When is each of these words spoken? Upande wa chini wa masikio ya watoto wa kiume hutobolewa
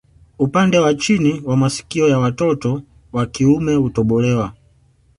Upande 0.39 0.79
wa 0.79 0.93
chini 0.93 1.41
wa 1.45 1.57
masikio 1.57 2.09
ya 2.09 2.19
watoto 2.19 2.81
wa 3.11 3.25
kiume 3.25 3.75
hutobolewa 3.75 4.53